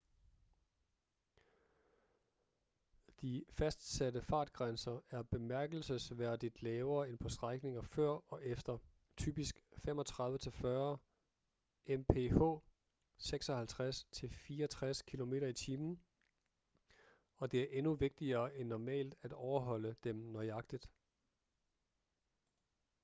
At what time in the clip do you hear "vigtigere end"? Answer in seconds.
17.93-18.67